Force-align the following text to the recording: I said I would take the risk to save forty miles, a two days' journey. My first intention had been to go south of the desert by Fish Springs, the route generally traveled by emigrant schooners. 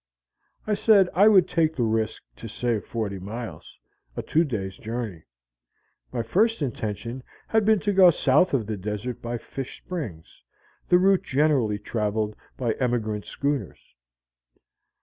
I 0.65 0.73
said 0.73 1.09
I 1.13 1.27
would 1.27 1.47
take 1.47 1.75
the 1.75 1.83
risk 1.83 2.23
to 2.37 2.47
save 2.47 2.85
forty 2.85 3.19
miles, 3.19 3.77
a 4.17 4.23
two 4.23 4.43
days' 4.43 4.79
journey. 4.79 5.21
My 6.11 6.23
first 6.23 6.63
intention 6.63 7.21
had 7.47 7.65
been 7.65 7.79
to 7.81 7.93
go 7.93 8.09
south 8.09 8.55
of 8.55 8.65
the 8.65 8.77
desert 8.77 9.21
by 9.21 9.37
Fish 9.37 9.77
Springs, 9.77 10.41
the 10.89 10.97
route 10.97 11.21
generally 11.21 11.77
traveled 11.77 12.35
by 12.57 12.71
emigrant 12.79 13.25
schooners. 13.27 13.95